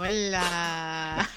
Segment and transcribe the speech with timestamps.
[0.00, 1.28] Hola.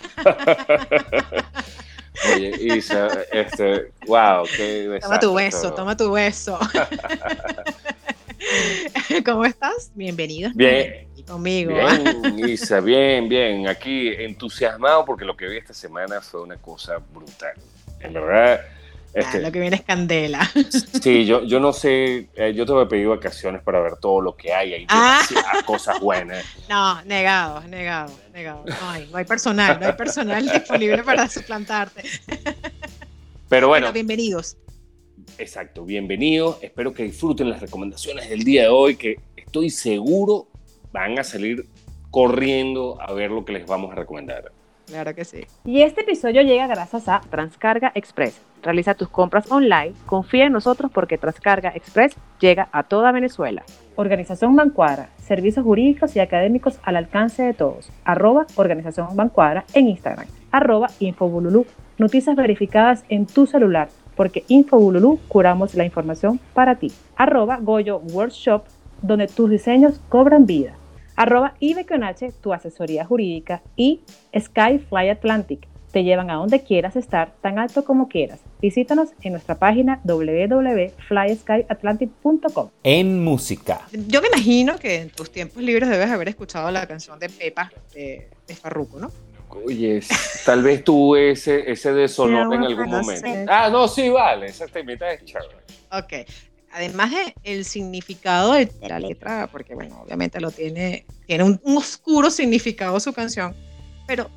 [2.34, 6.58] Oye, Isa, este, wow, qué Toma tu beso, toma tu beso.
[9.26, 9.92] ¿Cómo estás?
[9.96, 10.52] Bienvenido.
[10.56, 11.10] Bien.
[11.28, 11.74] conmigo.
[11.74, 13.68] Bien, Isa, bien, bien.
[13.68, 17.56] Aquí entusiasmado porque lo que vi esta semana fue una cosa brutal.
[18.00, 18.62] En verdad,
[19.14, 20.50] este, lo que viene es candela.
[21.02, 24.22] Sí, yo, yo no sé, eh, yo te voy a pedir vacaciones para ver todo
[24.22, 25.22] lo que hay, hay ah.
[25.66, 26.44] cosas buenas.
[26.70, 28.64] No, negado, negado, negado.
[28.66, 32.04] No hay, no hay personal, no hay personal disponible para suplantarte.
[33.50, 33.92] Pero bueno.
[33.92, 34.58] bienvenidos.
[35.38, 36.58] Exacto, bienvenidos.
[36.62, 40.48] Espero que disfruten las recomendaciones del día de hoy, que estoy seguro
[40.92, 41.68] van a salir
[42.10, 44.52] corriendo a ver lo que les vamos a recomendar.
[44.86, 45.46] Claro que sí.
[45.66, 48.40] Y este episodio llega gracias a Transcarga Express.
[48.64, 53.64] Realiza tus compras online, confía en nosotros porque Transcarga Express llega a toda Venezuela.
[53.96, 57.92] Organización Bancuadra, servicios jurídicos y académicos al alcance de todos.
[58.06, 60.28] Arroba Organización Bancuadra en Instagram.
[60.52, 61.66] Arroba Infobululú,
[61.98, 66.92] noticias verificadas en tu celular, porque Infobululú curamos la información para ti.
[67.18, 68.64] Arroba Goyo Workshop,
[69.02, 70.76] donde tus diseños cobran vida
[71.16, 74.02] arroba H, tu asesoría jurídica, y
[74.38, 78.40] Skyfly Atlantic, te llevan a donde quieras estar, tan alto como quieras.
[78.60, 82.70] Visítanos en nuestra página www.flyskyatlantic.com.
[82.84, 83.82] En música.
[84.08, 87.72] Yo me imagino que en tus tiempos libres debes haber escuchado la canción de Pepa
[87.94, 88.28] de,
[88.60, 89.12] Farruko, ¿no?
[89.66, 90.02] Oye,
[90.46, 93.28] tal vez tuve ese, ese de sonor en algún momento.
[93.48, 95.58] Ah, no, sí, vale, esa temita es chévere.
[95.92, 96.14] Ok
[96.74, 102.32] además de el significado de la letra, porque bueno, obviamente lo tiene, tiene un, oscuro
[102.32, 103.56] significado su canción,
[104.08, 104.32] pero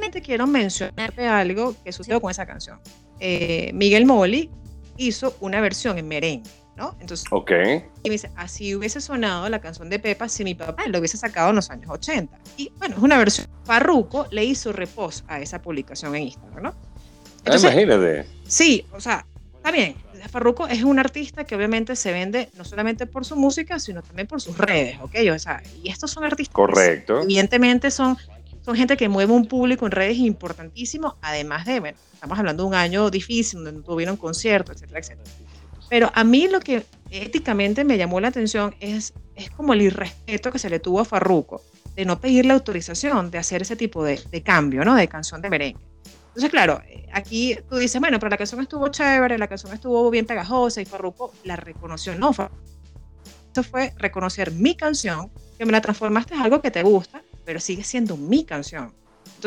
[0.00, 2.80] justamente quiero mencionarte algo que sucedió con esa canción.
[3.18, 4.50] Eh, Miguel Molly
[4.96, 6.96] hizo una versión en merengue, ¿no?
[7.00, 7.84] Entonces, okay.
[8.02, 11.18] y me dice, así hubiese sonado la canción de Pepa si mi papá lo hubiese
[11.18, 12.38] sacado en los años 80.
[12.56, 13.46] Y bueno, es una versión.
[13.64, 16.68] Farruko le hizo repost a esa publicación en Instagram, ¿no?
[16.70, 18.26] Ah, Entonces, imagínate.
[18.46, 19.96] Sí, o sea, está bien,
[20.30, 24.26] Farruko es un artista que obviamente se vende no solamente por su música, sino también
[24.26, 25.14] por sus redes, ¿ok?
[25.34, 26.54] O sea, y estos son artistas.
[26.54, 27.20] Correcto.
[27.20, 28.16] evidentemente son,
[28.62, 32.68] son gente que mueve un público en redes importantísimo, además de, bueno, estamos hablando de
[32.68, 35.30] un año difícil, donde no tuvieron conciertos, etcétera, etcétera.
[35.88, 40.52] Pero a mí lo que éticamente me llamó la atención es, es como el irrespeto
[40.52, 41.62] que se le tuvo a Farruko
[41.96, 44.94] de no pedirle autorización de hacer ese tipo de, de cambio, ¿no?
[44.94, 45.80] De canción de merengue.
[46.28, 46.80] Entonces, claro,
[47.12, 50.84] aquí tú dices, bueno, pero la canción estuvo chévere, la canción estuvo bien pegajosa y
[50.84, 52.14] Farruko la reconoció.
[52.14, 57.20] No, eso fue reconocer mi canción, que me la transformaste en algo que te gusta,
[57.44, 58.92] pero sigue siendo mi canción.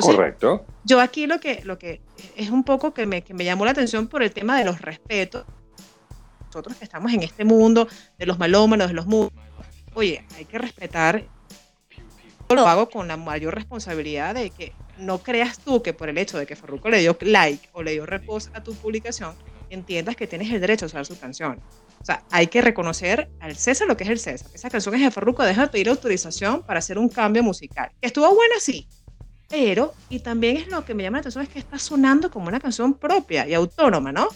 [0.02, 0.66] Correcto.
[0.84, 2.02] Yo aquí lo que, lo que
[2.36, 4.82] es un poco que me, que me llamó la atención por el tema de los
[4.82, 5.46] respetos.
[6.48, 7.88] Nosotros que estamos en este mundo
[8.18, 9.34] de los malómanos, de los mundos,
[9.94, 11.24] oye, hay que respetar.
[12.50, 16.18] Yo lo hago con la mayor responsabilidad de que no creas tú que por el
[16.18, 19.36] hecho de que Farruko le dio like o le dio repost a tu publicación,
[19.70, 21.60] entiendas que tienes el derecho a usar su canción.
[22.04, 24.52] O sea, hay que reconocer al César lo que es el César.
[24.54, 27.92] Esa canción es de Farruko, deja de pedir autorización para hacer un cambio musical.
[28.02, 28.90] Estuvo buena, sí.
[29.48, 32.50] Pero, y también es lo que me llama la atención, es que está sonando como
[32.50, 34.28] una canción propia y autónoma, ¿no?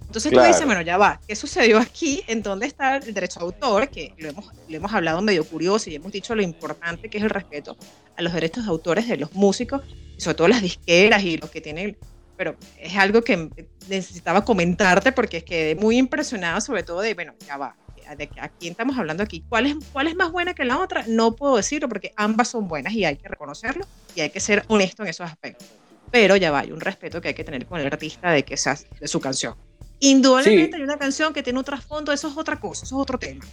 [0.00, 2.24] Entonces tú dices, bueno, ya va, ¿qué sucedió aquí?
[2.26, 3.88] ¿En dónde está el derecho a autor?
[3.88, 7.24] Que lo hemos, lo hemos hablado medio curioso y hemos dicho lo importante que es
[7.24, 7.76] el respeto
[8.16, 9.82] a los derechos de autores de los músicos,
[10.16, 11.96] y sobre todo las disqueras y los que tienen...
[12.36, 13.48] Pero es algo que
[13.88, 17.76] necesitaba comentarte porque quedé muy impresionada sobre todo de, bueno, ya va,
[18.16, 19.44] de a quién estamos hablando aquí.
[19.48, 21.04] ¿Cuál es, ¿Cuál es más buena que la otra?
[21.06, 24.64] No puedo decirlo porque ambas son buenas y hay que reconocerlo y hay que ser
[24.68, 25.68] honesto en esos aspectos.
[26.10, 28.56] Pero ya va, hay un respeto que hay que tener con el artista de que
[28.56, 29.54] sea de su canción.
[30.00, 33.18] Indudablemente hay una canción que tiene un trasfondo, eso es otra cosa, eso es otro
[33.18, 33.44] tema.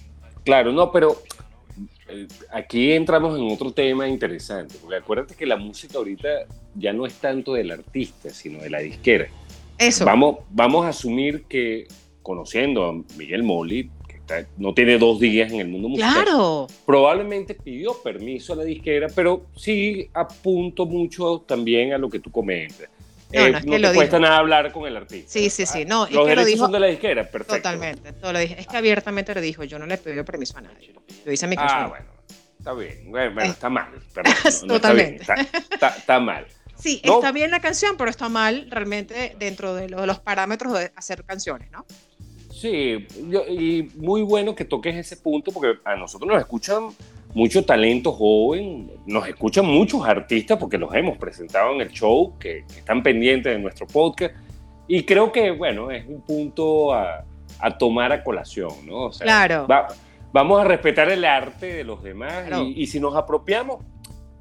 [0.43, 1.21] Claro, no, pero
[2.51, 6.27] aquí entramos en otro tema interesante, porque acuérdate que la música ahorita
[6.75, 9.27] ya no es tanto del artista, sino de la disquera.
[9.77, 10.05] Eso.
[10.05, 11.87] Vamos, vamos a asumir que,
[12.21, 16.67] conociendo a Miguel Molly, que no tiene dos días en el mundo musical, claro.
[16.85, 22.31] probablemente pidió permiso a la disquera, pero sí apunto mucho también a lo que tú
[22.31, 22.90] comentas
[23.33, 25.29] no, no, es que te cuesta nada hablar con el artista.
[25.31, 25.85] Sí, sí, sí.
[25.85, 27.55] No, Los derechos lo dijo, son de la disquera, perfecto.
[27.57, 28.13] Totalmente.
[28.13, 28.55] Todo lo dije.
[28.59, 29.63] Es que abiertamente lo dijo.
[29.63, 30.93] Yo no le pedí permiso a nadie.
[31.25, 32.05] Lo hice a mi Ah, bueno.
[32.57, 33.11] está bien.
[33.11, 33.89] Bueno, bueno, está mal.
[34.13, 35.21] perdón, no, no está, bien, Totalmente.
[35.21, 35.35] está,
[35.73, 36.45] está- está mal.
[36.77, 40.91] Sí, está bien la canción, pero está mal realmente dentro de lo- los parámetros de
[40.95, 41.85] hacer canciones, ¿no?
[42.51, 43.07] Sí,
[43.49, 46.89] y muy bueno que toques ese punto porque a nosotros nos escuchan
[47.33, 52.65] mucho talento joven, nos escuchan muchos artistas porque los hemos presentado en el show, que,
[52.71, 54.35] que están pendientes de nuestro podcast,
[54.87, 57.23] y creo que, bueno, es un punto a,
[57.59, 59.05] a tomar a colación, ¿no?
[59.05, 59.67] O sea, Claro.
[59.67, 59.87] va-
[60.33, 62.63] vamos a respetar el arte de los demás Claro.
[62.65, 63.83] y, y si nos apropiamos,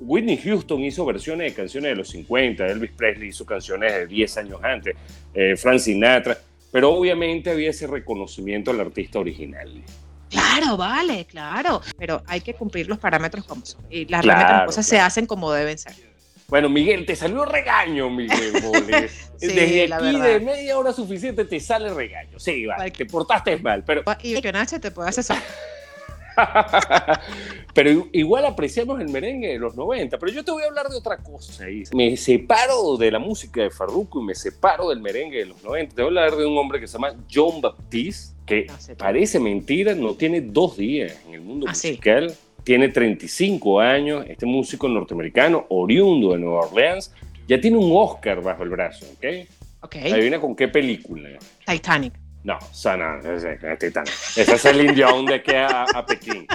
[0.00, 4.36] Whitney Houston hizo versiones de canciones de los 50, Elvis Presley hizo canciones de 10
[4.38, 4.96] años antes,
[5.34, 6.38] eh, Frank Sinatra,
[6.72, 9.82] pero obviamente había ese reconocimiento al artista original.
[10.30, 11.82] Claro, vale, claro.
[11.98, 13.82] Pero hay que cumplir los parámetros como son.
[13.90, 15.92] Y las, Claro, las cosas se hacen como deben ser.
[16.48, 18.52] Bueno, Miguel, te salió regaño, Miguel.
[19.40, 20.24] Sí, Desde la aquí, verdad.
[20.24, 22.38] de media hora suficiente, te sale regaño.
[22.38, 25.42] Sí, vale, te portaste mal, pero, Y Nache te puede asesorar.
[27.74, 30.18] pero igual apreciamos el merengue de los 90.
[30.18, 31.64] Pero yo te voy a hablar de otra cosa.
[31.94, 35.94] Me separo de la música de Farruko y me separo del merengue de los 90.
[35.94, 39.38] Te voy a hablar de un hombre que se llama John Baptiste, que No parece
[39.38, 42.32] mentira, no tiene dos días en el mundo Ah, musical.
[42.64, 47.12] Tiene 35 años, este músico norteamericano, oriundo de Nueva Orleans,
[47.48, 49.24] ya tiene un Oscar bajo el brazo, ¿ok?
[49.82, 51.30] Ok, Adivina con qué película.
[51.66, 52.12] Titanic.
[52.42, 54.12] No, Sana, es, es, es Titanic.
[54.36, 56.46] Esa es Celine Dion de aquí a, a Pekín.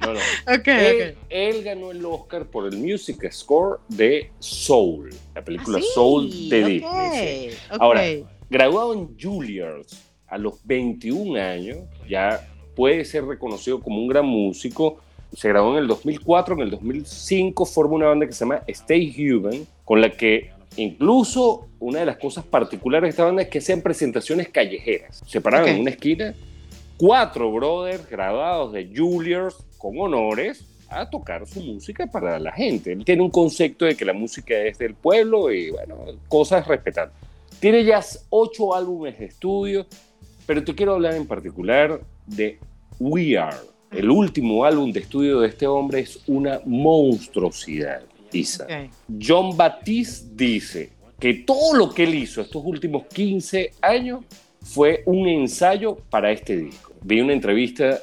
[0.00, 0.20] No, no.
[0.52, 5.82] Ok, Él, él ganó el Oscar por el music score de Soul, la película Ah,
[5.82, 7.50] sí, Soul de ok, Disney.
[7.50, 7.56] sí.
[7.70, 7.76] ok.
[7.80, 8.02] Ahora,
[8.48, 9.84] Graduado en Juilliard
[10.26, 11.78] a los 21 años,
[12.08, 14.98] ya puede ser reconocido como un gran músico.
[15.32, 19.14] Se graduó en el 2004, en el 2005 forma una banda que se llama Stay
[19.30, 23.60] Human, con la que incluso una de las cosas particulares de esta banda es que
[23.60, 25.22] sean presentaciones callejeras.
[25.26, 26.34] Se paraban en una esquina,
[26.96, 32.92] cuatro brothers graduados de Juilliard con honores a tocar su música para la gente.
[32.92, 35.96] Él tiene un concepto de que la música es del pueblo y, bueno,
[36.28, 37.14] cosas respetables.
[37.60, 38.00] Tiene ya
[38.30, 39.86] ocho álbumes de estudio,
[40.46, 42.58] pero te quiero hablar en particular de
[42.98, 43.56] We Are.
[43.90, 48.02] El último álbum de estudio de este hombre es una monstruosidad,
[48.32, 48.64] Isa.
[48.64, 48.90] Ok.
[49.20, 54.24] John Baptiste dice que todo lo que él hizo estos últimos 15 años
[54.62, 56.92] fue un ensayo para este disco.
[57.02, 57.98] Vi una entrevista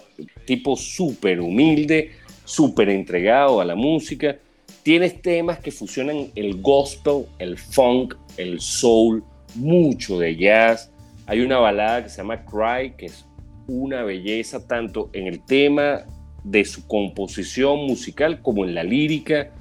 [0.46, 2.12] tipo súper humilde,
[2.46, 4.38] súper entregado a la música.
[4.84, 9.24] Tienes temas que fusionan el gospel, el funk, el soul,
[9.56, 10.92] mucho de jazz.
[11.26, 13.26] Hay una balada que se llama Cry, que es
[13.68, 16.06] una belleza tanto en el tema
[16.44, 19.52] de su composición musical como en la lírica.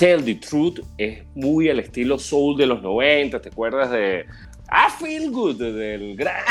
[0.00, 4.24] Tell the Truth es muy al estilo soul de los 90, ¿te acuerdas de
[4.70, 6.42] I Feel Good del gran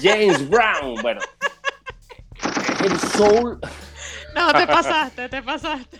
[0.00, 0.94] James Brown?
[1.02, 1.20] Bueno,
[2.42, 3.60] es el soul,
[4.34, 5.98] No, te pasaste, te pasaste.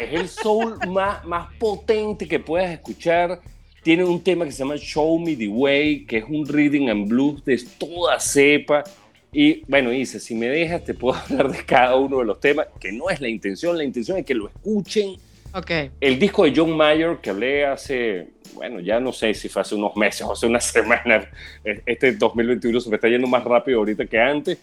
[0.00, 3.42] es el soul más, más potente que puedas escuchar.
[3.82, 7.10] Tiene un tema que se llama Show Me the Way, que es un reading and
[7.10, 8.84] blues de toda cepa.
[9.30, 12.68] Y bueno, dice, si me dejas, te puedo hablar de cada uno de los temas,
[12.80, 15.18] que no es la intención, la intención es que lo escuchen.
[15.54, 15.70] Ok,
[16.00, 19.74] El disco de John Mayer que hablé hace, bueno, ya no sé si fue hace
[19.76, 21.26] unos meses o hace unas semanas,
[21.64, 24.58] este 2021 se me está yendo más rápido ahorita que antes,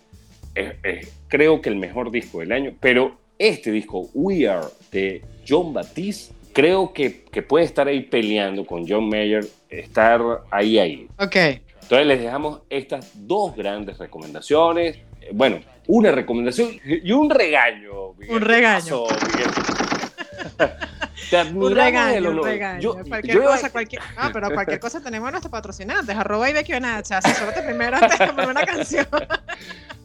[0.53, 5.21] Es- es- creo que el mejor disco del año, pero este disco, We Are, de
[5.47, 11.07] John Baptiste, creo que, que puede estar ahí peleando con John Mayer, estar ahí, ahí.
[11.17, 11.35] ok.
[11.83, 14.97] Entonces les dejamos estas dos grandes recomendaciones.
[15.21, 18.13] Eh, Bueno, una recomendación y un regaño.
[18.17, 18.35] Miguel.
[18.35, 19.03] Un ¿Qué regaño.
[19.05, 19.49] pasó, Miguel?
[21.29, 22.81] Te Un admiramos regaño, un regaño.
[22.81, 24.01] Yo- cualquier yo iba a- cosa, cualquier.
[24.33, 26.15] Pero cualquier cosa tenemos a nuestros patrocinantes.
[26.15, 27.19] Arroba y Becky Onacha.
[27.19, 29.07] Asesórate primero antes de poner una canción.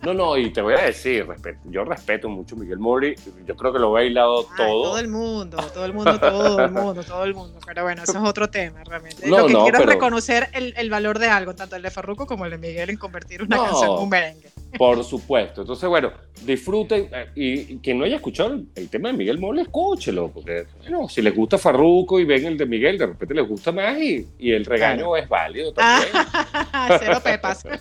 [0.02, 3.56] No, no, y te voy a decir, respeto- yo respeto mucho a Miguel Mori, yo
[3.56, 4.82] creo que lo he bailado Ay, todo.
[4.84, 7.58] todo el mundo, todo el mundo, todo el mundo, todo el mundo.
[7.66, 9.26] Pero bueno, eso es otro tema, realmente.
[9.26, 11.82] No, Lo que no, quiero pero- es reconocer el, el valor de algo, tanto el
[11.82, 13.64] de Farruko como el de Miguel, en convertir una No.
[13.64, 14.50] canción en un merengue.
[14.76, 15.62] Por supuesto.
[15.62, 16.12] Entonces, bueno,
[16.44, 20.66] disfruten eh, y, quien no haya escuchado el, el tema de Miguel Mole, escúchelo, porque
[20.80, 23.98] bueno, si les gusta Farruco y ven el de Miguel, de repente les gusta más
[23.98, 26.10] y, y el regaño es válido también.
[26.12, 27.64] Ah, cero pepas.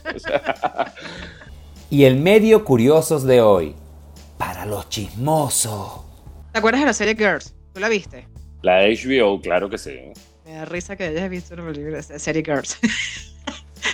[1.88, 3.76] Y el medio curiosos de hoy.
[4.40, 6.02] Para los chismosos.
[6.52, 7.54] ¿Te acuerdas de la serie Girls?
[7.74, 8.28] ¿Tú la viste?
[8.66, 9.92] la HBO, claro que sí.
[10.44, 12.80] Me da risa que hayas visto la serie Girls.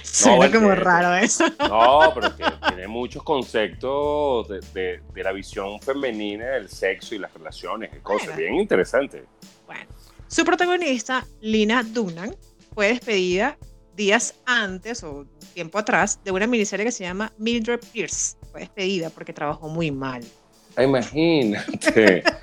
[0.11, 1.45] Suena bueno, como que- raro eso.
[1.59, 7.19] No, pero que tiene muchos conceptos de, de- de la visión femenina del sexo y
[7.19, 8.27] las relaciones y cosas.
[8.27, 8.39] Bueno.
[8.41, 9.23] Bien interesante.
[9.65, 9.85] Bueno,
[10.27, 12.33] su protagonista, Lina Dunham,
[12.73, 13.57] fue despedida
[13.95, 18.37] días antes o tiempo atrás de una miniserie que se llama Mildred Pierce.
[18.51, 20.23] Fue despedida porque trabajó muy mal.
[20.77, 22.23] Imagínate.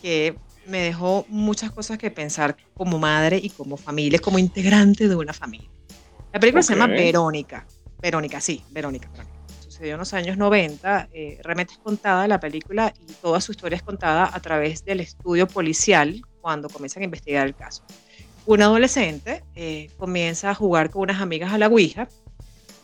[0.02, 0.36] que
[0.68, 5.34] me dejó muchas cosas que pensar como madre y como familia, como integrante de una
[5.34, 5.70] familia.
[6.32, 7.66] La película se llama Verónica.
[8.02, 9.10] Verónica, sí, Verónica.
[9.60, 11.10] Sucedió en los años 90.
[11.12, 15.00] Eh, realmente es contada la película y toda su historia es contada a través del
[15.00, 17.84] estudio policial cuando comienzan a investigar el caso
[18.46, 22.08] un adolescente eh, comienza a jugar con unas amigas a la Ouija.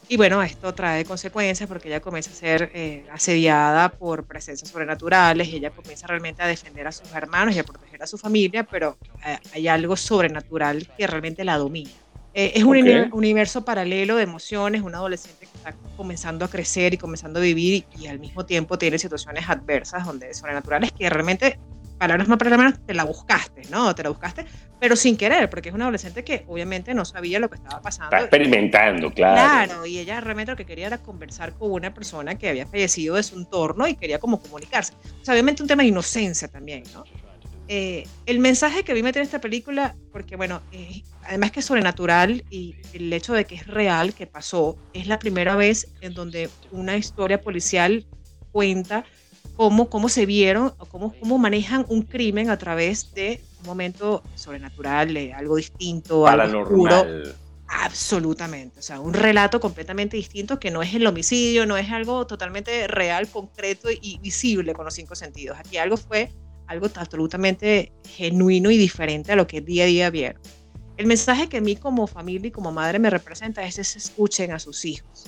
[0.07, 5.47] Y bueno, esto trae consecuencias porque ella comienza a ser eh, asediada por presencias sobrenaturales
[5.47, 8.63] y ella comienza realmente a defender a sus hermanos y a proteger a su familia,
[8.63, 11.91] pero eh, hay algo sobrenatural que realmente la domina.
[12.33, 17.39] es un universo paralelo de emociones, un adolescente que está comenzando a crecer y comenzando
[17.39, 21.57] a vivir y, y al mismo tiempo tiene situaciones adversas donde sobrenaturales que realmente
[22.01, 23.93] palabras más palabras te la buscaste, ¿no?
[23.93, 24.43] Te la buscaste,
[24.79, 28.05] pero sin querer, porque es una adolescente que obviamente no sabía lo que estaba pasando.
[28.05, 29.35] Está experimentando, claro.
[29.67, 33.17] Claro, y ella realmente lo que quería era conversar con una persona que había fallecido
[33.17, 34.93] de su entorno y quería como comunicarse.
[35.21, 37.03] O sea, obviamente un tema de inocencia también, ¿no?
[37.67, 41.67] Eh, el mensaje que vi meter en esta película, porque bueno, eh, además que es
[41.67, 46.15] sobrenatural y el hecho de que es real, que pasó, es la primera vez en
[46.15, 48.07] donde una historia policial
[48.51, 49.05] cuenta
[49.55, 55.15] cómo, cómo se vieron, cómo, cómo manejan un crimen a través de un momento sobrenatural,
[55.35, 57.05] algo distinto, algo oscuro.
[57.73, 62.27] Absolutamente, o sea, un relato completamente distinto que no es el homicidio, no es algo
[62.27, 65.57] totalmente real, concreto y visible con los cinco sentidos.
[65.57, 66.33] Aquí algo fue
[66.67, 70.41] algo absolutamente genuino y diferente a lo que día a día vieron.
[70.97, 74.59] El mensaje que a mí como familia y como madre me representa es escuchen a
[74.59, 75.25] sus hijos.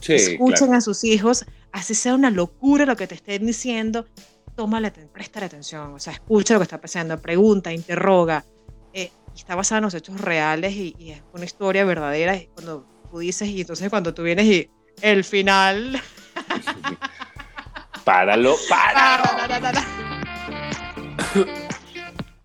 [0.00, 4.06] Escuchen a sus hijos, así sea una locura lo que te estén diciendo,
[4.54, 8.44] tómale, presta atención, o sea, escucha lo que está pasando, pregunta, interroga.
[8.92, 12.36] Eh, está basada en los hechos reales y, es una historia verdadera.
[12.36, 14.70] Y cuando tú dices, y entonces cuando tú vienes y
[15.02, 16.00] el final.
[18.04, 19.80] Páralo, páralo.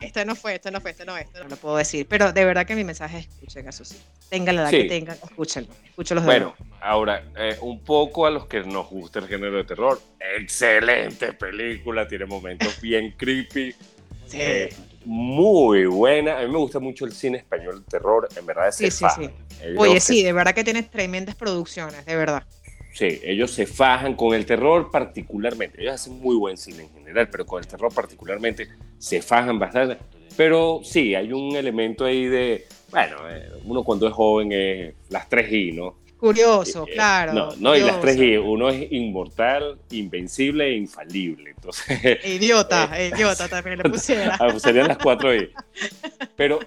[0.09, 2.07] Esto no fue, esto no fue, esto no, esto no lo puedo decir.
[2.09, 3.93] Pero de verdad que mi mensaje es escuchen a sus
[4.27, 5.71] Tengan la edad que tengan, escúchenlo.
[5.85, 10.01] Escúchenlos Bueno, ahora, eh, un poco a los que nos gusta el género de terror.
[10.19, 13.71] Excelente película, tiene momentos bien creepy.
[14.25, 14.37] Sí.
[14.41, 14.69] Eh,
[15.05, 16.39] muy buena.
[16.39, 18.27] A mí me gusta mucho el cine español de terror.
[18.35, 19.29] En verdad, es sí, sí, sí.
[19.77, 22.43] Oye, sí, de verdad que tienes tremendas producciones, de verdad.
[22.99, 25.81] Sí, ellos se fajan con el terror particularmente.
[25.81, 29.95] Ellos hacen muy buen cine en general, pero con el terror particularmente se fajan bastante.
[30.35, 35.29] Pero sí, hay un elemento ahí de, bueno, eh, uno cuando es joven es las
[35.29, 35.99] tres I, ¿no?
[36.17, 37.31] Curioso, eh, claro.
[37.31, 41.51] No, no y las tres I, uno es inmortal, invencible e infalible.
[41.51, 44.35] Entonces, idiota, eh, idiota también le pusiera.
[44.37, 45.53] Ah, serían las cuatro I.
[46.35, 46.59] Pero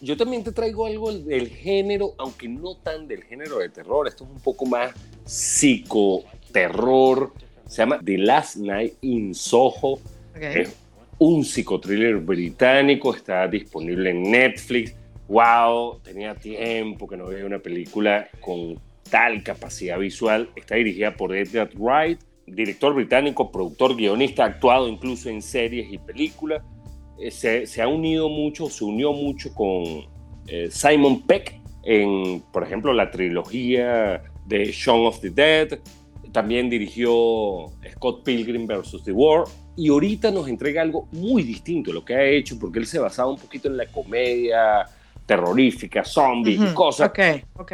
[0.00, 4.06] yo también te traigo algo del género, aunque no tan del género de terror.
[4.08, 4.92] Esto es un poco más
[5.24, 7.32] psicoterror.
[7.66, 9.98] Se llama The Last Night in Soho.
[10.34, 10.76] Es
[11.18, 14.94] un psicotriller británico, está disponible en Netflix.
[15.28, 16.00] ¡Wow!
[16.02, 18.78] Tenía tiempo que no veía una película con
[19.10, 20.50] tal capacidad visual.
[20.56, 26.62] Está dirigida por Edgar Wright, director británico, productor, guionista, actuado incluso en series y películas.
[27.18, 30.06] Eh, se, ha unido mucho, se unió mucho con
[30.46, 35.78] eh, Simon Peck en, por ejemplo, la trilogía de Shaun of the Dead.
[36.32, 39.02] También dirigió Scott Pilgrim vs.
[39.04, 39.50] The World.
[39.76, 42.98] Y ahorita nos entrega algo muy distinto a lo que ha hecho, porque él se
[42.98, 44.86] basaba un poquito en la comedia
[45.26, 47.08] terrorífica, zombies y cosas.
[47.08, 47.18] Ok,
[47.54, 47.72] ok.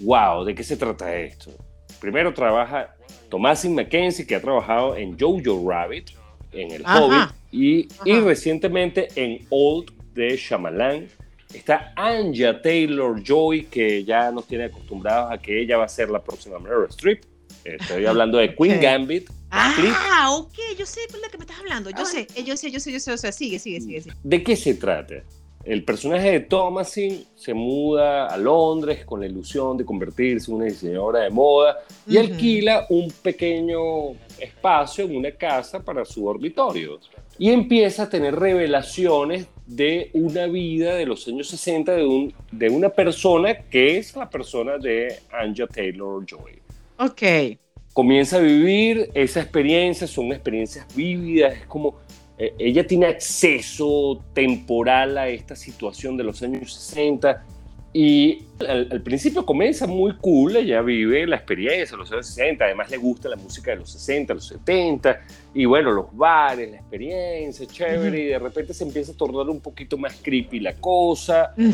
[0.00, 1.52] Wow, ¿de qué se trata esto?
[2.00, 2.94] Primero trabaja
[3.28, 6.10] Thomasin McKenzie, que ha trabajado en Jojo Rabbit,
[6.58, 11.08] en El Hobbit, y, y, recientemente en Old de Shyamalan.
[11.52, 16.10] Está Anja Taylor Joy, que ya nos tiene acostumbrados a que ella va a ser
[16.10, 17.24] la próxima Meryl Streep.
[17.64, 19.30] Estoy hablando de Queen Gambit.
[19.50, 21.90] Ah, ok, yo sé de la que me estás hablando.
[21.90, 24.12] Yo sé, yo sé, yo sé, yo sé, o sea, sigue, sigue, sigue.
[24.22, 25.22] ¿De qué se trata?
[25.68, 30.64] El personaje de Thomasin se muda a Londres con la ilusión de convertirse en una
[30.64, 36.98] diseñadora de moda y alquila un pequeño espacio en una casa para su dormitorio.
[37.38, 42.70] Y empieza a tener revelaciones de una vida de los años 60 de, un, de
[42.70, 46.62] una persona que es la persona de Anja Taylor Joy.
[46.98, 47.58] Ok.
[47.92, 51.98] Comienza a vivir esa experiencia, son experiencias vívidas, es como
[52.38, 57.44] eh, ella tiene acceso temporal a esta situación de los años 60
[57.92, 62.90] y al, principio comienza muy cool, ella vive la experiencia de los años 60, además
[62.90, 65.20] le gusta la música de los 60, los 70
[65.54, 69.60] y bueno, los bares, la experiencia, chévere y de repente se empieza a tornar un
[69.60, 71.54] poquito más creepy la cosa.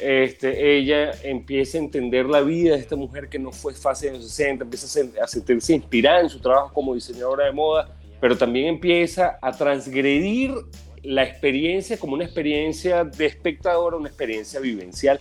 [0.00, 4.14] Este, ella empieza a entender la vida de esta mujer que no fue fácil en
[4.14, 8.68] los 60, empieza a sentirse inspirada en su trabajo como diseñadora de moda pero también
[8.68, 10.54] empieza a transgredir
[11.02, 15.18] la experiencia como una experiencia de espectador, una experiencia vivencial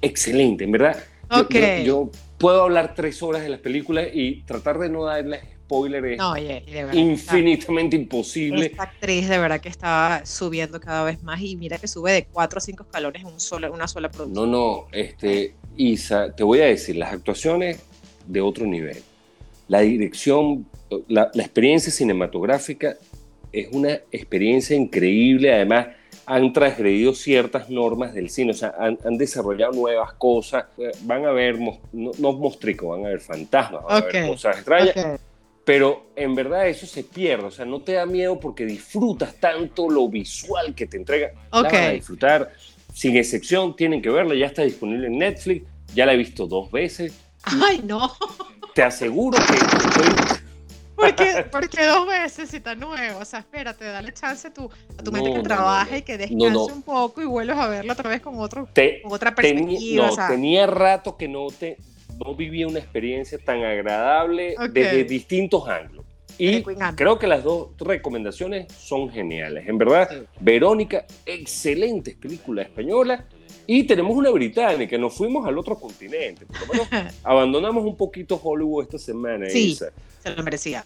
[0.00, 0.96] excelente, en verdad.
[1.30, 1.84] Okay.
[1.84, 6.34] Yo, puedo hablar tres horas de las películas y tratar de no darles spoilers no,
[6.92, 8.66] infinitamente imposible.
[8.66, 12.24] Esta actriz de verdad que estaba subiendo cada vez más y mira que sube de
[12.24, 14.50] cuatro o cinco escalones en un solo, una sola producción.
[14.50, 17.80] No, no, este, Isa, te voy a decir, las actuaciones
[18.26, 19.00] de otro nivel.
[19.68, 20.66] La dirección
[21.08, 22.96] la, experiencia cinematográfica
[23.52, 25.88] es una experiencia increíble, además
[26.24, 30.66] han transgredido ciertas normas del cine, o sea, han, desarrollado nuevas cosas,
[31.02, 35.20] van a ver, no, no mostricos, van a ver fantasmas, van a ver cosas extrañas,
[35.64, 39.90] pero en verdad eso se pierde, o sea, no te da miedo porque disfrutas tanto
[39.90, 42.52] lo visual que te entrega, la van a disfrutar,
[42.94, 46.70] sin excepción, tienen que verla, ya está disponible en Netflix, ya la he visto dos
[46.70, 47.12] veces.
[47.44, 48.12] Ay, no.
[48.74, 50.41] Te aseguro que estoy
[51.06, 53.20] porque, porque dos veces si está nuevo.
[53.20, 56.72] O sea, espérate, dale chance a tu, a tu mente que trabaje y que descanse
[56.72, 58.68] un poco y vuelves a verlo otra vez con, otro,
[59.04, 60.10] otra perspectiva.
[60.16, 61.76] no, tenía rato que no, te,
[62.24, 66.02] no vivía una experiencia tan agradable desde distintos ángulos.
[66.38, 66.62] Y
[66.96, 69.68] creo que las dos recomendaciones son geniales.
[69.68, 73.26] En verdad, Verónica, excelente película española.
[73.66, 76.46] Y tenemos una británica, nos fuimos al otro continente.
[76.46, 79.48] Por lo menos abandonamos un poquito Hollywood esta semana.
[79.50, 80.84] Sí, se lo merecía.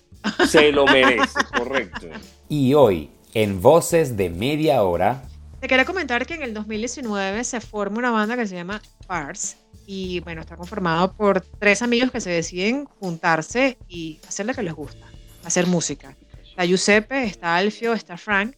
[0.48, 2.08] Se lo merece, correcto.
[2.48, 5.22] Y hoy, en Voces de Media Hora.
[5.60, 9.56] Te quería comentar que en el 2019 se forma una banda que se llama Pars.
[9.86, 14.62] Y bueno, está conformado por tres amigos que se deciden juntarse y hacer lo que
[14.62, 15.06] les gusta,
[15.44, 16.16] hacer música.
[16.48, 18.56] Está Giuseppe, está Alfio, está Frank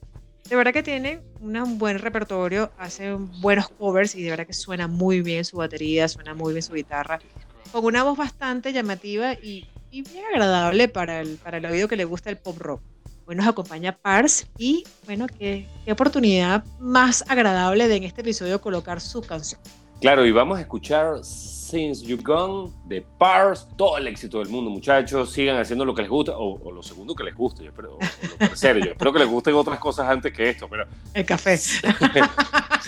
[0.49, 4.89] de verdad que tienen un buen repertorio, hacen buenos covers y de verdad que suena
[4.89, 7.19] muy bien su batería, suena muy bien su guitarra,
[7.71, 12.05] con una voz bastante llamativa y, bien agradable para el, para el oído que le
[12.05, 12.83] gusta el pop rock.
[13.27, 18.61] Hoy nos acompaña Pars y bueno, qué, qué oportunidad más agradable de en este episodio
[18.61, 19.61] colocar su canción.
[20.01, 23.67] Claro, y vamos a escuchar Since You Gone de Pars.
[23.77, 25.33] Todo el éxito del mundo, muchachos.
[25.33, 27.99] Sigan haciendo lo que les gusta, o, lo segundo que les guste, yo espero, o,
[28.01, 28.79] lo tercero.
[28.79, 30.87] Yo espero que les gusten otras cosas antes que esto, pero.
[31.13, 31.57] El café.
[31.59, 31.83] sí,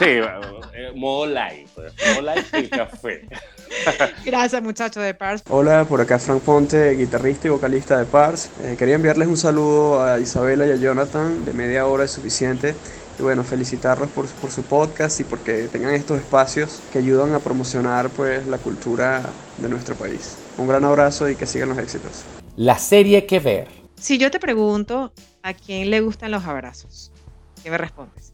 [0.05, 1.67] eh, modo light.
[1.75, 3.27] Pues, modo light el café.
[4.25, 5.43] Gracias, muchachos de Pars.
[5.49, 8.53] Hola, por acá Frank Ponte, guitarrista y vocalista de Pars.
[8.63, 11.45] Eh, quería enviarles un saludo a Isabela y a Jonathan.
[11.45, 12.77] De media hora es suficiente
[13.21, 17.39] y bueno, felicitarlos por, por, su podcast y porque tengan estos espacios que ayudan a
[17.39, 19.23] promocionar pues la cultura
[19.59, 20.39] de nuestro país.
[20.57, 22.25] Un gran abrazo y que sigan los éxitos.
[22.57, 23.69] La serie que ver.
[23.97, 27.13] Si yo te pregunto a quién le gustan los abrazos,
[27.63, 28.33] ¿qué me respondes?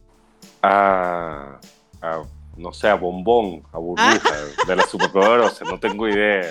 [0.62, 1.58] A,
[2.56, 4.20] no sé, a Bombón, a Burbuja,
[4.68, 6.48] de la superpoderosa, no tengo idea.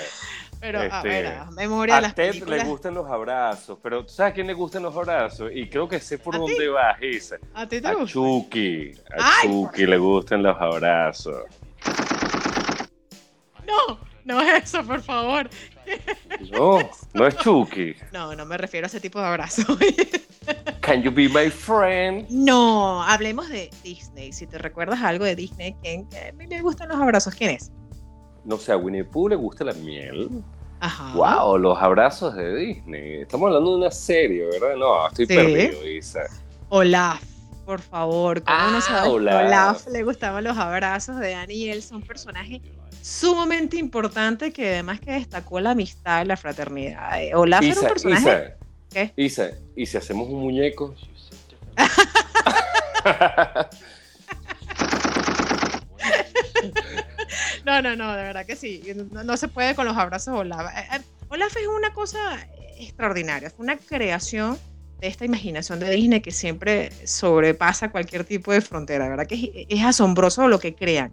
[0.65, 2.63] Pero, a Este, ver, a memoria de A las Ted películas.
[2.63, 5.51] le gustan los abrazos, pero ¿tú sabes a quién le gustan los abrazos?
[5.53, 7.37] Y creo que sé por ¿A dónde vas esa.
[7.53, 8.13] ¿A ti te A gusta?
[8.13, 8.91] Chucky.
[9.17, 11.43] A Ay, Chucky le gustan los abrazos.
[13.65, 15.49] No, no es eso, por favor.
[16.51, 16.79] No,
[17.13, 17.95] no es Chucky.
[18.11, 19.63] No, no me refiero a ese tipo de abrazo.
[20.81, 22.27] Can you be my friend?
[22.29, 24.31] no, hablemos de Disney.
[24.33, 26.07] Si te recuerdas algo de Disney, ¿quién?
[26.09, 27.33] que a mí me gustan los abrazos.
[27.35, 27.71] ¿Quién es?
[28.43, 30.43] No sé, a Winnie Pooh le gusta la miel.
[30.79, 31.13] Ajá.
[31.15, 33.21] Wow, los abrazos de Disney.
[33.21, 34.75] Estamos hablando de una serie, ¿verdad?
[34.77, 35.35] No, estoy Sí.
[35.35, 36.21] perdido, Isa.
[36.69, 37.21] Olaf,
[37.65, 38.43] por favor.
[38.43, 39.45] ¿Cómo no Ah, sabes que Olaf.
[39.47, 41.81] Olaf le gustaban los abrazos de Annie y él?
[41.81, 42.61] Son personajes
[43.01, 47.21] sumamente importantes que además que destacó la amistad y la fraternidad.
[47.21, 48.21] Eh, Olaf era un Isa, personaje...
[48.21, 48.55] Isa,
[48.91, 49.13] ¿Qué?
[49.17, 50.93] Isa, ¿y si hacemos un muñeco?
[57.65, 58.83] No, no, no, de verdad que sí.
[59.11, 60.71] No, se puede con los abrazos Olaf.
[60.77, 62.47] Eh, eh, Olaf es una cosa
[62.77, 63.49] extraordinaria.
[63.49, 64.57] Fue una creación
[64.99, 69.09] de esta imaginación de Disney que siempre sobrepasa cualquier tipo de frontera.
[69.09, 71.11] Verdad que es, es asombroso lo que crean.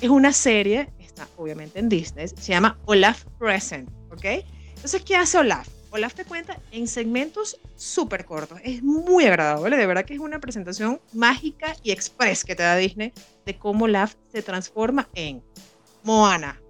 [0.00, 4.44] Es una serie, está obviamente en Disney, se llama Olaf Present, ¿ok?
[4.68, 5.68] Entonces, ¿qué hace Olaf?
[5.90, 8.58] Olaf te cuenta en segmentos súper cortos.
[8.62, 12.76] Es muy agradable, de verdad que es una presentación mágica y express que te da
[12.76, 13.12] Disney
[13.44, 15.42] de cómo Olaf se transforma en
[16.02, 16.60] Moana,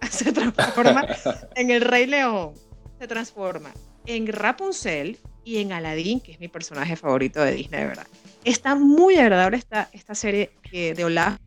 [0.10, 1.06] se transforma
[1.56, 2.54] en el Rey León,
[2.98, 3.70] se transforma
[4.06, 8.06] en Rapunzel y en Aladdin, que es mi personaje favorito de Disney, de verdad.
[8.44, 11.38] Está muy agradable esta, esta serie que de Olaf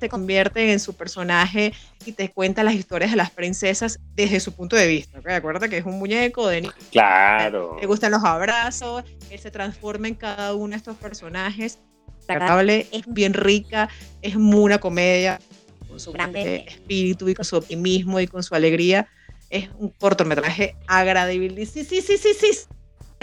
[0.00, 1.72] se convierte en su personaje
[2.04, 5.18] y te cuenta las historias de las princesas desde su punto de vista.
[5.18, 5.28] ¿ok?
[5.30, 7.76] Acuérdate que es un muñeco de niño Claro.
[7.80, 11.78] le gustan los abrazos, él se transforma en cada uno de estos personajes.
[12.28, 13.88] Agradable, es bien rica,
[14.22, 15.40] es muy una comedia,
[15.94, 19.08] con su grande espíritu y con su optimismo y con su alegría.
[19.48, 21.64] Es un cortometraje agradable.
[21.66, 22.48] Sí, sí, sí, sí, sí.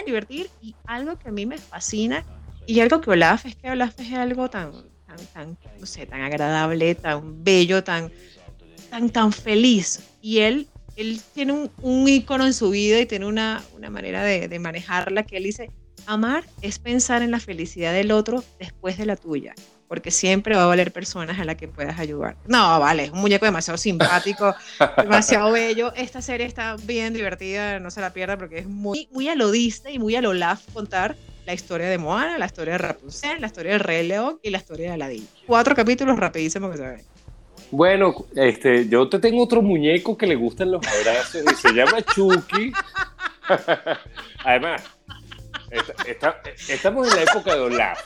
[0.06, 2.24] Divertir y algo que a mí me fascina
[2.66, 4.72] y algo que Olaf es que Olaf es algo tan,
[5.06, 8.10] tan, tan, no sé, tan agradable, tan bello, tan,
[8.90, 10.00] tan, tan feliz.
[10.22, 14.24] Y él él tiene un, un ícono en su vida y tiene una, una manera
[14.24, 15.70] de, de manejarla que él dice,
[16.06, 19.54] amar es pensar en la felicidad del otro después de la tuya,
[19.92, 22.38] porque siempre va a valer personas a las que puedas ayudar.
[22.48, 24.56] No, vale, es un muñeco demasiado simpático,
[24.98, 25.92] demasiado bello.
[25.98, 29.52] Esta serie está bien divertida, no se la pierda porque es muy, muy a lo
[29.52, 33.42] Disney y muy a lo Laugh contar la historia de Moana, la historia de Rapunzel,
[33.42, 35.28] la historia del Rey León y la historia de Aladdin.
[35.46, 37.02] Cuatro capítulos rapidísimos que se ven.
[37.70, 42.02] Bueno, este, yo te tengo otro muñeco que le gustan los abrazos y se llama
[42.16, 42.72] Chucky.
[44.46, 44.84] Además,
[45.70, 48.00] esta- esta- estamos en la época de Olaf.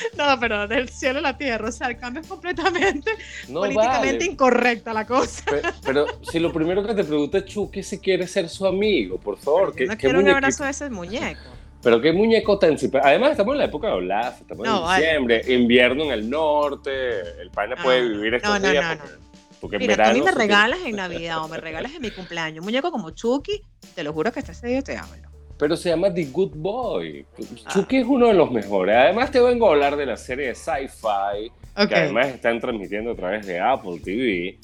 [0.16, 3.10] No, pero del cielo a la tierra, o sea, el cambio es completamente
[3.48, 4.32] No políticamente vale.
[4.32, 5.44] incorrecta la cosa.
[5.44, 9.18] Pe- Pero, si lo primero que te pregunta es Chucky si quiere ser su amigo,
[9.18, 9.74] por favor.
[9.74, 11.40] ¿qué, no quiero un abrazo de ese muñeco.
[11.82, 12.76] Pero qué muñeco tan.
[13.02, 15.04] Además, estamos en la época de Olaf, estamos No, en vale.
[15.04, 19.14] diciembre, invierno en el norte, el pana No, puede vivir estos no, días no, porque,
[19.60, 22.60] porque Mira, tú a mí me regalas en Navidad o me regalas en mi cumpleaños
[22.60, 23.62] un muñeco como Chucky,
[23.94, 25.28] te lo juro que ese día te hablo.
[25.58, 27.24] Pero se llama The Good Boy.
[27.64, 27.70] Ah.
[27.72, 28.94] Chucky es uno de los mejores.
[28.96, 31.88] Además, te vengo a hablar de la serie de Sci-Fi, Ok.
[31.88, 34.58] que además están transmitiendo a través de Apple TV.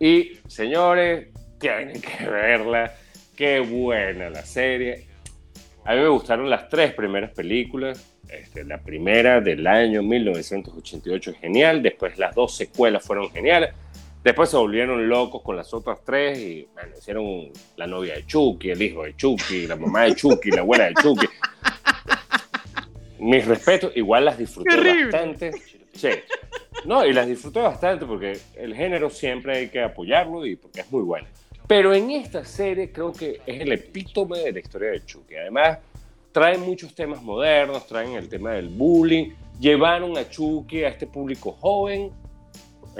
[0.00, 2.94] Y, señores, tienen que verla.
[3.36, 5.06] Qué buena la serie.
[5.84, 8.14] A mí me gustaron las tres primeras películas.
[8.28, 11.82] Este, la primera del año 1988 es genial.
[11.82, 13.70] Después las dos secuelas fueron geniales.
[14.28, 18.68] Después se volvieron locos con las otras tres y bueno, hicieron la novia de Chucky,
[18.68, 21.26] el hijo de Chucky, la mamá de Chucky, la abuela de Chucky.
[23.20, 25.52] Mis respetos, igual las disfruté bastante.
[25.94, 26.10] Sí.
[26.84, 30.92] No, y las disfruté bastante porque el género siempre hay que apoyarlo y porque es
[30.92, 31.26] muy bueno.
[31.66, 35.36] Pero en esta serie creo que es el epítome de la historia de Chucky.
[35.36, 35.78] Además,
[36.32, 41.52] traen muchos temas modernos, traen el tema del bullying, llevaron a Chucky a este público
[41.52, 42.12] joven.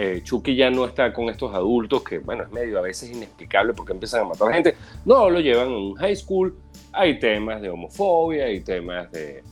[0.00, 3.74] Eh, Chucky ya no está con estos adultos que, bueno, es medio a veces inexplicable
[3.74, 4.76] porque empiezan a matar gente.
[5.04, 6.56] No, lo llevan a un high school.
[6.92, 9.42] Hay temas de homofobia, hay temas de,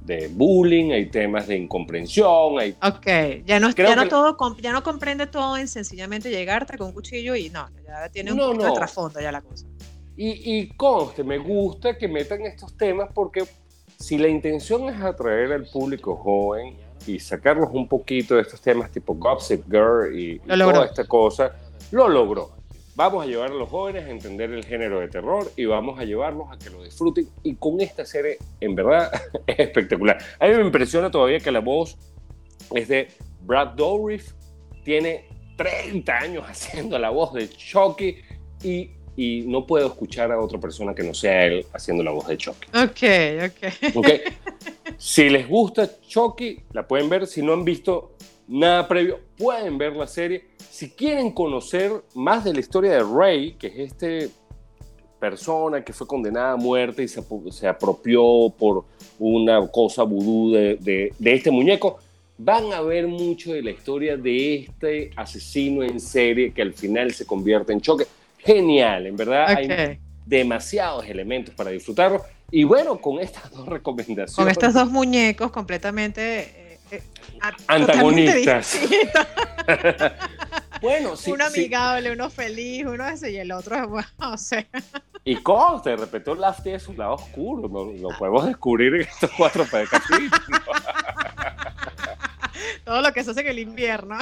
[0.00, 4.72] de bullying, hay temas de incomprensión, hay Ok, ya no, ya no que- todo, ya
[4.72, 8.46] no comprende todo en sencillamente llegarte con un cuchillo y no, ya tiene un No,
[8.46, 8.70] poquito no.
[8.70, 9.66] de trasfondo ya la cosa.
[10.16, 13.44] Y, y conste, me gusta que metan estos temas porque
[14.04, 18.90] si la intención es atraer al público joven y sacarlos un poquito de estos temas
[18.92, 20.74] tipo Gossip Girl y, y logró.
[20.74, 21.56] toda esta cosa,
[21.90, 22.50] lo logró.
[22.96, 26.04] Vamos a llevar a los jóvenes a entender el género de terror y vamos a
[26.04, 27.26] llevarlos a que lo disfruten.
[27.42, 29.10] Y con esta serie, en verdad,
[29.46, 30.18] es espectacular.
[30.38, 31.96] A mí me impresiona todavía que la voz
[32.74, 33.08] es de
[33.40, 34.34] Brad Dourif.
[34.84, 35.24] Tiene
[35.56, 38.18] 30 años haciendo la voz de Chucky
[38.62, 42.26] y, y no puedo escuchar a otra persona que no sea él haciendo la voz
[42.28, 42.68] de Chucky.
[42.74, 43.96] Ok, ok.
[43.96, 44.08] ¿Ok?
[44.98, 47.26] si les gusta Chucky, la pueden ver.
[47.26, 48.12] Si no han visto
[48.48, 50.44] nada previo, pueden ver la serie.
[50.70, 54.30] Si quieren conocer más de la historia de Ray, que es este
[55.18, 58.84] persona que fue condenada a muerte y se, se apropió por
[59.18, 61.98] una cosa vudú de, de- de este muñeco,
[62.36, 67.12] van a ver mucho de la historia de este asesino en serie que al final
[67.14, 68.06] se convierte en choque.
[68.44, 72.22] Genial, en verdad hay demasiados elementos para disfrutarlo.
[72.50, 74.34] Y bueno, con estas dos recomendaciones.
[74.34, 77.02] Con estos dos muñecos completamente eh, eh,
[77.66, 78.80] Antagonistas.
[80.80, 81.60] Bueno, sí, uno sí.
[81.60, 84.66] amigable, uno feliz, uno ese y el otro, bueno, o sea,
[85.24, 87.66] Y conste, de repente Olaf tiene su lado oscuro.
[87.68, 90.60] Lo, lo podemos descubrir en estos cuatro capítulos.
[92.84, 94.18] todo lo que se hace en el invierno.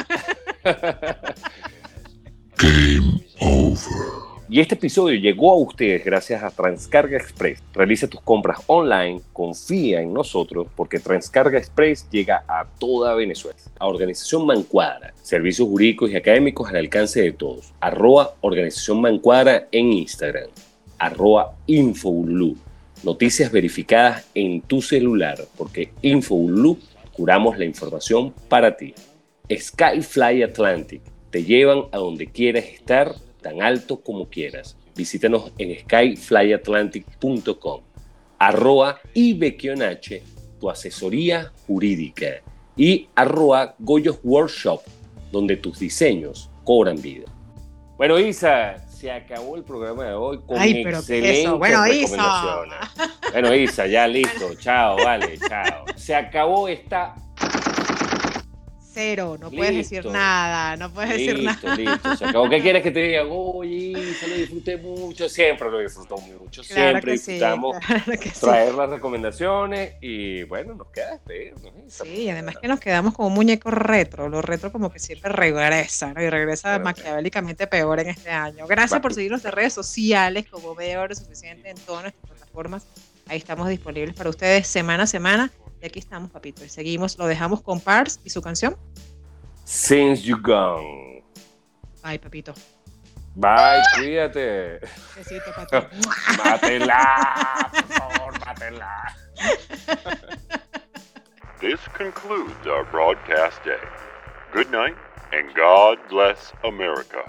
[4.53, 7.63] Y este episodio llegó a ustedes gracias a Transcarga Express.
[7.73, 13.59] Realiza tus compras online, confía en nosotros, porque Transcarga Express llega a toda Venezuela.
[13.79, 17.73] A Organización Mancuadra, servicios jurídicos y académicos al alcance de todos.
[17.81, 20.51] Arroba Organización Mancuadra en Instagram.
[20.99, 22.55] Arroba Infoulu.
[23.05, 26.77] Noticias verificadas en tu celular, porque Infoulu
[27.15, 28.93] curamos la información para ti.
[29.51, 31.01] Skyfly Atlantic.
[31.31, 34.77] Te llevan a donde quieras estar, tan alto como quieras.
[34.95, 37.81] Visítanos en skyflyatlantic.com.
[38.39, 40.23] Arroba IBQNH,
[40.61, 42.43] tu asesoría jurídica.
[42.77, 44.81] Y arroba Goyos Workshop,
[45.31, 47.27] donde tus diseños cobran vida.
[47.99, 51.59] Bueno, Isa, se acabó el programa de hoy con Ay, pero ¿qué es excelentes?
[51.59, 52.17] Bueno, Isa.
[52.17, 52.79] recomendaciones.
[53.33, 54.55] Bueno, Isa, ya listo.
[54.59, 55.85] Chao, vale, chao.
[55.97, 57.15] Se acabó esta
[58.93, 60.13] Cero, no puedes decir Listo.
[60.13, 61.77] nada, no puedes decir listo, nada.
[61.77, 62.49] listo, se acabó.
[62.51, 63.25] ¿Qué quieres que te diga?
[63.25, 68.21] Oye, se lo disfruté mucho, siempre lo disfrutó mucho, Claro siempre que sí, disfrutamos claro
[68.21, 68.41] que sí.
[68.41, 71.21] traer las recomendaciones y bueno, nos queda.
[71.89, 75.31] Sí, y además que nos quedamos como un muñeco retro, lo retro como que siempre
[75.33, 76.23] regresa, ¿no?
[76.23, 76.85] Y regresa Claro.
[76.85, 78.67] maquiavélicamente peor en este año.
[78.67, 79.15] Gracias por Va.
[79.15, 82.87] seguirnos en redes sociales, como veo ahora suficiente en todas nuestras plataformas.
[83.29, 85.51] Ahí estamos disponibles para ustedes semana a semana.
[85.83, 86.65] Y aquí estamos, papito.
[86.65, 88.77] Y seguimos, lo dejamos con Pars y su canción.
[89.65, 91.25] Since you gone.
[92.03, 92.55] Ay, papito.
[93.35, 94.79] Bye, cuídate.
[95.17, 95.97] Besito para ti.
[96.45, 99.17] Mátela, por favor, mátela.
[101.61, 103.81] This concludes our broadcast day.
[104.53, 104.97] Good night,
[105.33, 107.25] and God bless America.